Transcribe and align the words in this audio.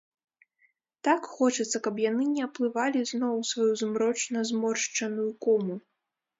Так 1.07 1.27
хочацца, 1.33 1.77
каб 1.89 1.95
яны 2.05 2.23
не 2.31 2.41
аплывалі 2.47 3.05
зноў 3.11 3.33
у 3.43 3.47
сваю 3.53 3.71
змрочна 3.85 4.39
зморшчаную 4.55 5.31
кому! 5.49 5.75